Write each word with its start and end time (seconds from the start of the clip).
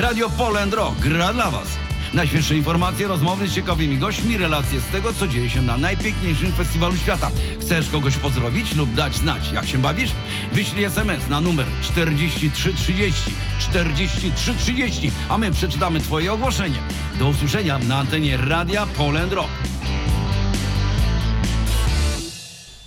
Radio 0.00 0.30
Poland 0.30 0.74
Rock 0.74 0.98
gra 0.98 1.32
dla 1.32 1.50
Was. 1.50 1.68
Najświeższe 2.14 2.56
informacje, 2.56 3.08
rozmowy 3.08 3.48
z 3.48 3.54
ciekawymi 3.54 3.98
gośćmi, 3.98 4.36
relacje 4.36 4.80
z 4.80 4.84
tego, 4.84 5.12
co 5.12 5.28
dzieje 5.28 5.50
się 5.50 5.62
na 5.62 5.76
najpiękniejszym 5.76 6.52
festiwalu 6.52 6.96
świata. 6.96 7.30
Chcesz 7.60 7.90
kogoś 7.90 8.16
pozdrowić 8.16 8.74
lub 8.74 8.94
dać 8.94 9.16
znać, 9.16 9.52
jak 9.52 9.66
się 9.66 9.78
bawisz? 9.78 10.10
Wyślij 10.52 10.84
SMS 10.84 11.28
na 11.28 11.40
numer 11.40 11.66
4330 11.82 13.30
4330, 13.58 15.10
a 15.28 15.38
my 15.38 15.50
przeczytamy 15.50 16.00
Twoje 16.00 16.32
ogłoszenie. 16.32 16.78
Do 17.18 17.28
usłyszenia 17.28 17.78
na 17.78 17.98
antenie 17.98 18.36
Radia 18.36 18.86
Poland 18.86 19.32
Rock. 19.32 19.69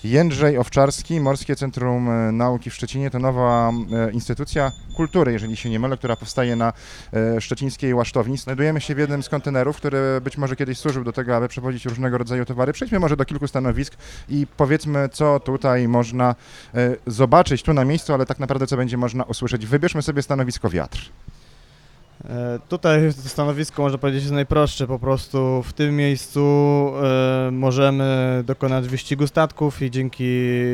Jędrzej 0.04 0.58
Owczarski, 0.58 1.20
Morskie 1.20 1.56
Centrum 1.56 2.10
e, 2.10 2.32
Nauki 2.32 2.70
w 2.70 2.74
Szczecinie 2.74 3.10
to 3.10 3.20
nowa 3.20 3.72
e, 4.08 4.12
instytucja 4.12 4.72
kultury, 4.96 5.32
jeżeli 5.32 5.58
się 5.58 5.70
nie 5.70 5.80
mylę, 5.80 5.98
która 5.98 6.16
powstaje 6.16 6.56
na 6.56 6.74
e, 7.14 7.42
szczecińskiej 7.42 7.94
Łasztowni. 7.94 8.38
Znajdujemy 8.38 8.82
się 8.82 8.96
w 8.96 8.98
jednym 8.98 9.24
z 9.24 9.30
kontenerów, 9.30 9.78
który 9.78 10.22
być 10.22 10.38
może 10.38 10.56
kiedyś 10.56 10.78
służył 10.78 11.04
do 11.04 11.14
tego, 11.14 11.36
aby 11.36 11.48
przewozić 11.48 11.86
różnego 11.86 12.18
rodzaju 12.18 12.46
towary. 12.46 12.74
Przejdźmy 12.74 13.00
może 13.00 13.18
do 13.18 13.26
kilku 13.26 13.48
stanowisk 13.48 13.94
i 14.30 14.48
powiedzmy, 14.58 15.10
co 15.10 15.40
tutaj 15.40 15.88
można 15.88 16.36
zobaczyć 17.08 17.64
tu 17.64 17.74
na 17.74 17.86
miejscu, 17.86 18.14
ale 18.14 18.26
tak 18.26 18.40
naprawdę 18.40 18.68
co 18.68 18.78
będzie 18.78 18.98
można 18.98 19.24
usłyszeć. 19.24 19.66
Wybierzmy 19.66 20.02
sobie 20.02 20.22
stanowisko 20.22 20.70
wiatr. 20.70 21.12
E, 22.30 22.60
Tutaj 22.70 23.14
to 23.24 23.30
stanowisko 23.30 23.82
można 23.82 23.98
powiedzieć 23.98 24.22
jest 24.22 24.34
najprostsze, 24.34 24.88
po 24.88 25.00
prostu 25.00 25.64
w 25.64 25.74
tym 25.74 25.96
miejscu 25.96 26.40
e, 27.48 27.52
możemy 27.52 28.44
dokonać 28.48 28.88
wyścigu 28.88 29.28
statków 29.28 29.82
i 29.82 29.92
dzięki 29.92 30.24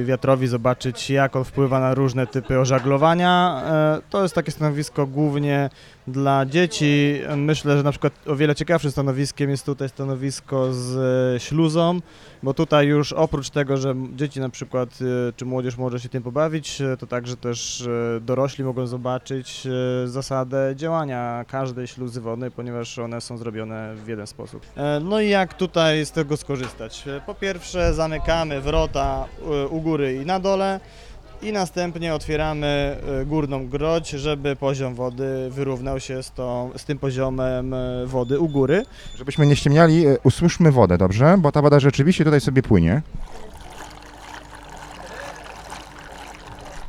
wiatrowi 0.06 0.48
zobaczyć 0.48 1.10
jak 1.10 1.36
on 1.36 1.44
wpływa 1.44 1.80
na 1.80 1.94
różne 1.94 2.28
typy 2.28 2.60
ożaglowania. 2.60 3.62
E, 3.66 4.02
To 4.10 4.24
jest 4.24 4.36
takie 4.36 4.52
stanowisko 4.52 5.08
głównie 5.08 5.70
dla 6.08 6.46
dzieci. 6.46 7.22
Myślę, 7.38 7.78
że 7.78 7.84
na 7.84 7.92
przykład 7.92 8.14
o 8.28 8.36
wiele 8.36 8.56
ciekawszym 8.56 8.92
stanowiskiem 8.92 9.50
jest 9.50 9.66
tutaj 9.66 9.90
stanowisko 9.90 10.74
z 10.74 11.44
śluzą, 11.44 12.00
bo 12.44 12.54
tutaj 12.54 12.88
już 12.88 13.14
oprócz 13.14 13.50
tego, 13.50 13.78
że 13.78 13.96
dzieci 14.16 14.40
na 14.40 14.50
przykład 14.50 15.00
czy 15.36 15.46
młodzież 15.46 15.78
może 15.78 16.00
się 16.00 16.10
tym 16.10 16.24
pobawić, 16.24 16.82
to 17.00 17.08
także 17.08 17.38
też 17.38 17.90
dorośli 18.22 18.64
mogą 18.64 18.88
zobaczyć 18.88 19.68
zasadę 20.06 20.74
działania 20.76 21.39
każdej 21.46 21.88
śluzy 21.88 22.22
wodnej, 22.22 22.52
ponieważ 22.52 23.00
one 23.00 23.22
są 23.22 23.38
zrobione 23.38 23.96
w 23.96 24.08
jeden 24.08 24.28
sposób. 24.28 24.66
E, 24.78 25.00
No 25.00 25.20
i 25.22 25.30
jak 25.30 25.54
tutaj 25.54 26.06
z 26.06 26.12
tego 26.12 26.38
skorzystać? 26.38 27.08
E, 27.08 27.22
Po 27.26 27.36
pierwsze 27.36 27.94
zamykamy 27.94 28.62
wrota 28.62 29.26
e, 29.64 29.68
u 29.68 29.82
góry 29.82 30.16
i 30.16 30.26
na 30.26 30.40
dole 30.40 30.80
i 31.42 31.52
następnie 31.52 32.14
otwieramy 32.14 32.98
górną 33.26 33.68
groć, 33.68 34.10
żeby 34.10 34.56
poziom 34.56 34.96
wody 34.96 35.50
wyrównał 35.50 36.00
się 36.00 36.24
z, 36.24 36.32
tą, 36.32 36.72
z 36.78 36.86
tym 36.86 36.98
poziomem 37.00 37.76
wody 38.06 38.40
u 38.40 38.50
góry. 38.50 38.86
Żebyśmy 39.18 39.46
nie 39.46 39.56
ściemniali, 39.56 40.06
usłyszmy 40.24 40.72
wodę, 40.72 40.98
dobrze? 40.98 41.36
Bo 41.40 41.52
ta 41.52 41.62
woda 41.62 41.80
rzeczywiście 41.80 42.24
tutaj 42.24 42.42
sobie 42.42 42.62
płynie. 42.64 43.02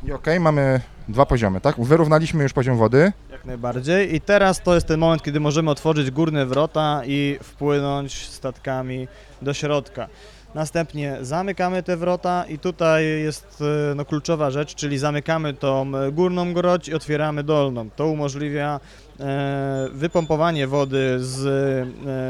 I 0.05 0.13
okej, 0.13 0.41
mamy 0.41 0.81
dwa 1.13 1.27
poziomy, 1.27 1.61
tak? 1.61 1.81
Wyrównaliśmy 1.81 2.43
już 2.43 2.53
poziom 2.53 2.77
wody. 2.77 3.13
Jak 3.31 3.45
najbardziej. 3.45 4.15
I 4.15 4.21
teraz 4.21 4.63
to 4.63 4.75
jest 4.75 4.87
ten 4.87 5.01
moment, 5.01 5.23
kiedy 5.23 5.41
możemy 5.41 5.71
otworzyć 5.71 6.11
górne 6.11 6.47
wrota 6.47 7.03
i 7.07 7.39
wpłynąć 7.43 8.29
statkami 8.29 9.09
do 9.43 9.55
środka. 9.55 10.09
Następnie 10.55 11.17
zamykamy 11.21 11.83
te 11.83 11.97
wrota 11.97 12.45
i 12.49 12.59
tutaj 12.59 13.05
jest 13.05 13.63
e, 13.91 13.95
no, 13.95 14.05
kluczowa 14.05 14.51
rzecz, 14.51 14.75
czyli 14.75 14.99
zamykamy 14.99 15.55
tą 15.55 15.93
e, 15.97 16.13
górną 16.13 16.55
groć 16.55 16.89
i 16.89 16.95
otwieramy 16.95 17.45
dolną. 17.45 17.91
To 17.97 18.07
umożliwia 18.07 18.81
e, 19.21 19.89
wypompowanie 19.93 20.67
wody 20.67 21.17
z 21.21 21.47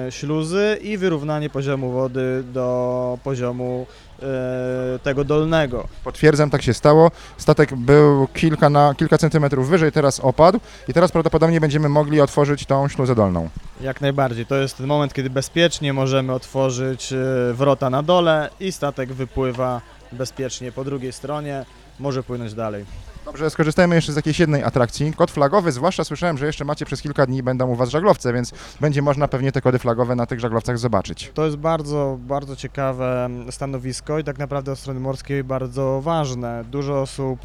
e, 0.07 0.13
śluzy 0.13 0.79
i 0.83 0.99
wyrównanie 0.99 1.51
poziomu 1.51 1.91
wody 1.91 2.45
do 2.53 3.19
poziomu 3.25 3.87
e, 4.23 4.99
tego 5.03 5.25
dolnego. 5.25 5.89
Potwierdzam, 6.05 6.51
tak 6.51 6.63
się 6.63 6.75
stało. 6.75 7.11
Statek 7.37 7.75
był 7.75 8.27
kilka, 8.35 8.71
na, 8.71 8.95
kilka 8.95 9.19
centymetrów 9.19 9.69
wyżej, 9.69 9.93
teraz 9.93 10.21
opadł 10.21 10.61
i 10.89 10.93
teraz 10.93 11.13
prawdopodobnie 11.13 11.61
będziemy 11.61 11.89
mogli 11.89 12.21
otworzyć 12.21 12.67
tą 12.67 12.89
śluzę 12.89 13.15
dolną. 13.15 13.49
Jak 13.83 14.01
najbardziej. 14.01 14.47
To 14.47 14.57
jest 14.57 14.77
ten 14.77 14.87
moment, 14.87 15.15
kiedy 15.15 15.31
bezpiecznie 15.31 15.93
możemy 15.93 16.33
otworzyć 16.33 17.13
e, 17.13 17.17
wrota 17.55 17.91
na 17.91 18.03
dole 18.03 18.51
i 18.61 18.73
statek 18.73 19.13
wypływa 19.13 19.81
bezpiecznie 20.13 20.73
po 20.73 20.85
drugiej 20.85 21.13
stronie, 21.13 21.65
może 21.99 22.23
płynąć 22.23 22.55
dalej. 22.55 22.85
Dobrze, 23.25 23.51
skorzystajmy 23.51 23.95
jeszcze 23.95 24.13
z 24.13 24.17
jakiejś 24.17 24.39
jednej 24.39 24.65
atrakcji. 24.65 25.13
Kod 25.13 25.31
flagowy, 25.31 25.73
zwłaszcza 25.73 26.05
słyszałem, 26.05 26.39
że 26.39 26.47
jeszcze 26.47 26.65
macie 26.65 26.87
przez 26.87 27.03
kilka 27.03 27.27
dni 27.27 27.43
będą 27.43 27.69
u 27.69 27.75
Was 27.75 27.89
żaglowce, 27.89 28.33
więc 28.33 28.53
będzie 28.81 29.03
można 29.03 29.29
pewnie 29.29 29.53
te 29.53 29.61
kody 29.61 29.79
flagowe 29.79 30.15
na 30.15 30.27
tych 30.27 30.41
żaglowcach 30.41 30.79
zobaczyć. 30.79 31.31
To 31.35 31.45
jest 31.45 31.57
bardzo, 31.57 32.19
bardzo 32.21 32.57
ciekawe 32.57 33.29
stanowisko 33.51 34.19
i 34.19 34.25
tak 34.25 34.39
naprawdę 34.39 34.73
od 34.73 34.79
strony 34.79 35.01
morskiej 35.01 35.45
bardzo 35.45 36.01
ważne. 36.01 36.65
Dużo 36.71 37.01
osób, 37.01 37.41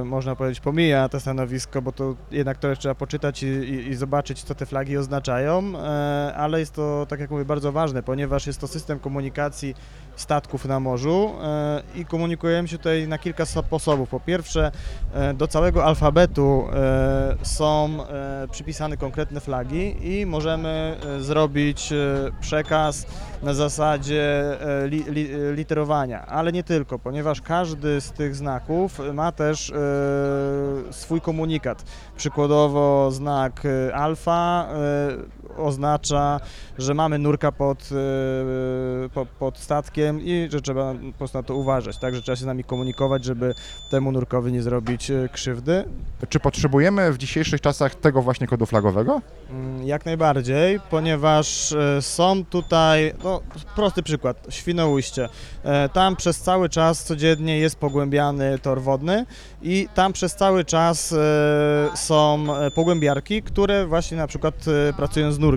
e, 0.00 0.04
można 0.04 0.36
powiedzieć, 0.36 0.60
pomija 0.60 1.08
to 1.08 1.20
stanowisko, 1.20 1.82
bo 1.82 1.92
to 1.92 2.14
jednak 2.30 2.58
trochę 2.58 2.76
trzeba 2.76 2.94
poczytać 2.94 3.42
i, 3.42 3.46
i, 3.46 3.88
i 3.88 3.94
zobaczyć, 3.94 4.42
co 4.42 4.54
te 4.54 4.66
flagi 4.66 4.96
oznaczają, 4.96 5.72
e, 5.78 6.34
ale 6.36 6.60
jest 6.60 6.74
to, 6.74 7.06
tak 7.08 7.20
jak 7.20 7.30
mówię, 7.30 7.44
bardzo 7.44 7.72
ważne, 7.72 8.02
ponieważ 8.02 8.46
jest 8.46 8.60
to 8.60 8.66
system 8.66 8.98
komunikacji 8.98 9.74
statków 10.16 10.64
na 10.64 10.80
morzu 10.80 11.34
e, 11.42 11.82
i 11.94 12.04
komunikujemy 12.04 12.68
się 12.68 12.78
tutaj 12.78 13.08
na 13.08 13.18
kilka 13.18 13.46
sposobów. 13.46 14.08
Po 14.08 14.20
pierwsze, 14.20 14.70
e, 15.14 15.17
do 15.34 15.48
całego 15.48 15.84
alfabetu 15.84 16.64
e, 16.72 17.36
są 17.42 17.88
e, 18.08 18.48
przypisane 18.50 18.96
konkretne 18.96 19.40
flagi 19.40 19.96
i 20.00 20.26
możemy 20.26 20.96
e, 21.06 21.20
zrobić 21.20 21.92
e, 21.92 21.96
przekaz 22.40 23.06
na 23.42 23.54
zasadzie 23.54 24.22
e, 24.60 24.88
li, 24.88 25.04
li, 25.04 25.28
literowania, 25.54 26.26
ale 26.26 26.52
nie 26.52 26.62
tylko, 26.62 26.98
ponieważ 26.98 27.40
każdy 27.40 28.00
z 28.00 28.12
tych 28.12 28.36
znaków 28.36 29.00
ma 29.14 29.32
też 29.32 29.70
e, 29.70 29.74
swój 30.90 31.20
komunikat. 31.20 31.84
Przykładowo 32.16 33.10
znak 33.10 33.62
e, 33.64 33.94
alfa 33.94 34.68
e, 34.70 35.37
oznacza, 35.58 36.40
że 36.78 36.94
mamy 36.94 37.18
nurka 37.18 37.52
pod, 37.52 37.88
e, 37.92 39.08
po, 39.08 39.26
pod 39.26 39.58
statkiem 39.58 40.20
i 40.20 40.48
że 40.52 40.60
trzeba 40.60 40.94
po 41.12 41.18
prostu 41.18 41.38
na 41.38 41.42
to 41.42 41.54
uważać, 41.54 41.98
tak, 41.98 42.14
że 42.14 42.22
trzeba 42.22 42.36
się 42.36 42.42
z 42.42 42.46
nami 42.46 42.64
komunikować, 42.64 43.24
żeby 43.24 43.54
temu 43.90 44.12
nurkowi 44.12 44.52
nie 44.52 44.62
zrobić 44.62 45.10
e, 45.10 45.28
krzywdy. 45.32 45.84
Czy 46.28 46.40
potrzebujemy 46.40 47.12
w 47.12 47.18
dzisiejszych 47.18 47.60
czasach 47.60 47.94
tego 47.94 48.22
właśnie 48.22 48.46
kodu 48.46 48.66
flagowego? 48.66 49.20
Mm, 49.50 49.86
Jak 49.86 50.06
najbardziej, 50.06 50.80
ponieważ 50.90 51.72
e, 51.72 52.02
są 52.02 52.44
tutaj, 52.44 53.14
no 53.24 53.40
prosty 53.76 54.02
przykład, 54.02 54.46
Świnoujście. 54.50 55.28
Tam 55.92 56.16
przez 56.16 56.40
cały 56.40 56.68
czas 56.68 57.04
codziennie 57.04 57.58
jest 57.58 57.76
pogłębiany 57.76 58.58
tor 58.58 58.82
wodny 58.82 59.26
i 59.62 59.88
tam 59.94 60.12
przez 60.12 60.34
cały 60.34 60.64
czas 60.64 61.14
są 61.94 62.46
pogłębiarki, 62.74 63.42
które 63.42 63.86
właśnie 63.86 64.16
na 64.16 64.26
przykład 64.26 64.54
pracują 64.96 65.32
z 65.32 65.38
nurkiem 65.38 65.47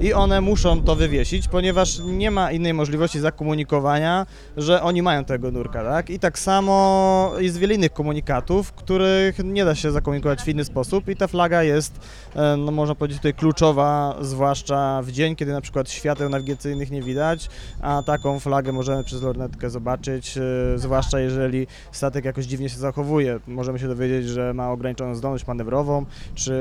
i 0.00 0.12
one 0.12 0.40
muszą 0.40 0.82
to 0.82 0.96
wywiesić, 0.96 1.48
ponieważ 1.48 1.98
nie 2.04 2.30
ma 2.30 2.52
innej 2.52 2.74
możliwości 2.74 3.20
zakomunikowania, 3.20 4.26
że 4.56 4.82
oni 4.82 5.02
mają 5.02 5.24
tego 5.24 5.50
nurka, 5.50 5.84
tak? 5.84 6.10
I 6.10 6.18
tak 6.18 6.38
samo 6.38 7.32
jest 7.38 7.58
wiele 7.58 7.74
innych 7.74 7.92
komunikatów, 7.92 8.72
których 8.72 9.38
nie 9.44 9.64
da 9.64 9.74
się 9.74 9.90
zakomunikować 9.90 10.42
w 10.42 10.48
inny 10.48 10.64
sposób 10.64 11.08
i 11.08 11.16
ta 11.16 11.26
flaga 11.26 11.62
jest 11.62 12.00
e, 12.36 12.56
no 12.56 12.72
można 12.72 12.94
powiedzieć 12.94 13.18
tutaj 13.18 13.34
kluczowa, 13.34 14.16
zwłaszcza 14.20 15.02
w 15.02 15.12
dzień, 15.12 15.36
kiedy 15.36 15.52
na 15.52 15.60
przykład 15.60 15.90
świateł 15.90 16.28
nawigacyjnych 16.28 16.90
nie 16.90 17.02
widać, 17.02 17.48
a 17.80 18.02
taką 18.02 18.40
flagę 18.40 18.72
możemy 18.72 19.04
przez 19.04 19.22
lornetkę 19.22 19.70
zobaczyć, 19.70 20.38
e, 20.38 20.42
zwłaszcza 20.78 21.20
jeżeli 21.20 21.66
statek 21.92 22.24
jakoś 22.24 22.44
dziwnie 22.44 22.68
się 22.68 22.78
zachowuje. 22.78 23.40
Możemy 23.46 23.78
się 23.78 23.88
dowiedzieć, 23.88 24.26
że 24.26 24.54
ma 24.54 24.70
ograniczoną 24.70 25.14
zdolność 25.14 25.46
manewrową, 25.46 26.06
czy 26.34 26.54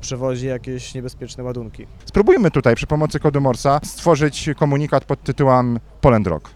przewozi 0.00 0.46
jakieś 0.46 0.94
niebezpieczne 0.94 1.44
ładunki. 1.44 1.86
Spróbujmy 2.04 2.50
tutaj 2.50 2.74
przy 2.74 2.86
pomocy 2.86 3.20
kodu 3.20 3.40
Morsa 3.40 3.80
stworzyć 3.84 4.50
komunikat 4.56 5.04
pod 5.04 5.22
tytułem 5.22 5.80
Poland 6.00 6.26
Rock. 6.26 6.50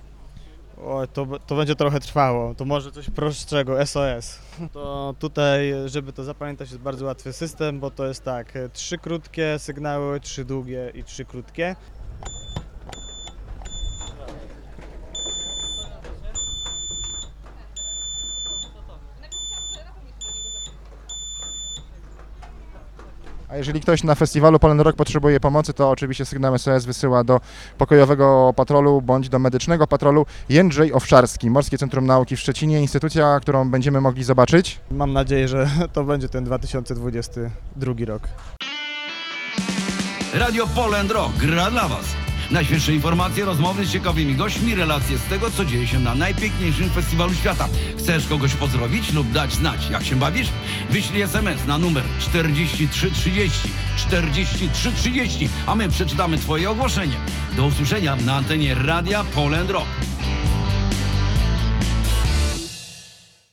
To, 1.12 1.26
to 1.46 1.56
będzie 1.56 1.76
trochę 1.76 2.00
trwało. 2.00 2.54
To 2.54 2.64
może 2.64 2.92
coś 2.92 3.10
prostszego, 3.10 3.86
SOS. 3.86 4.38
To 4.72 5.14
tutaj, 5.18 5.72
żeby 5.86 6.12
to 6.12 6.24
zapamiętać, 6.24 6.70
jest 6.70 6.82
bardzo 6.82 7.06
łatwy 7.06 7.32
system, 7.32 7.80
bo 7.80 7.90
to 7.90 8.06
jest 8.06 8.24
tak, 8.24 8.52
trzy 8.72 8.98
krótkie 8.98 9.58
sygnały, 9.58 10.20
trzy 10.20 10.44
długie 10.44 10.92
i 10.94 11.04
trzy 11.04 11.24
krótkie. 11.24 11.76
A 23.52 23.56
jeżeli 23.56 23.80
ktoś 23.80 24.04
na 24.04 24.14
festiwalu 24.14 24.58
Poland 24.58 24.80
Rock 24.80 24.96
potrzebuje 24.96 25.40
pomocy, 25.40 25.72
to 25.72 25.90
oczywiście 25.90 26.24
sygnał 26.24 26.58
SOS 26.58 26.84
wysyła 26.84 27.24
do 27.24 27.40
pokojowego 27.78 28.52
patrolu 28.56 29.02
bądź 29.02 29.28
do 29.28 29.38
medycznego 29.38 29.86
patrolu. 29.86 30.26
Jędrzej 30.48 30.92
Owczarski, 30.92 31.50
Morskie 31.50 31.78
Centrum 31.78 32.06
Nauki 32.06 32.36
w 32.36 32.40
Szczecinie, 32.40 32.80
instytucja, 32.80 33.40
którą 33.42 33.70
będziemy 33.70 34.00
mogli 34.00 34.24
zobaczyć. 34.24 34.80
Mam 34.90 35.12
nadzieję, 35.12 35.48
że 35.48 35.70
to 35.92 36.04
będzie 36.04 36.28
ten 36.28 36.44
2022 36.44 37.92
rok. 38.06 38.22
Radio 40.34 40.66
Poland 40.66 41.10
Rock 41.10 41.32
gra 41.36 41.70
dla 41.70 41.88
Was. 41.88 42.21
Najświeższe 42.52 42.92
informacje, 42.94 43.44
rozmowy 43.44 43.86
z 43.86 43.92
ciekawymi 43.92 44.34
gośćmi, 44.34 44.74
relacje 44.74 45.18
z 45.18 45.22
tego, 45.22 45.50
co 45.50 45.64
dzieje 45.64 45.86
się 45.86 45.98
na 45.98 46.14
najpiękniejszym 46.14 46.90
festiwalu 46.90 47.34
świata. 47.34 47.68
Chcesz 47.98 48.26
kogoś 48.26 48.54
pozdrowić 48.54 49.12
lub 49.12 49.30
dać 49.30 49.52
znać, 49.52 49.90
jak 49.90 50.04
się 50.04 50.16
bawisz? 50.16 50.48
Wyślij 50.90 51.22
SMS 51.22 51.66
na 51.66 51.78
numer 51.78 52.04
4330 52.20 53.68
4330, 53.96 55.48
a 55.66 55.74
my 55.74 55.88
przeczytamy 55.88 56.38
Twoje 56.38 56.70
ogłoszenie. 56.70 57.16
Do 57.56 57.66
usłyszenia 57.66 58.16
na 58.16 58.36
antenie 58.36 58.74
Radia 58.74 59.24
Poland 59.24 59.70
Rock. 59.70 59.86